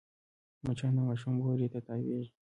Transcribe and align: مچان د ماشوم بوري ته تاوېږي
مچان 0.63 0.91
د 0.97 0.99
ماشوم 1.07 1.33
بوري 1.41 1.67
ته 1.73 1.79
تاوېږي 1.87 2.31